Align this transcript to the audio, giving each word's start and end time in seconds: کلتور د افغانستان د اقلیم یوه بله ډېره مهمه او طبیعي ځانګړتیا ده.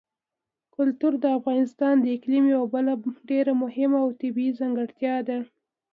کلتور 0.75 1.13
د 1.23 1.25
افغانستان 1.37 1.95
د 1.99 2.05
اقلیم 2.15 2.45
یوه 2.53 2.67
بله 2.75 2.93
ډېره 3.29 3.51
مهمه 3.63 3.97
او 4.05 4.09
طبیعي 4.21 4.57
ځانګړتیا 4.59 5.15
ده. 5.27 5.37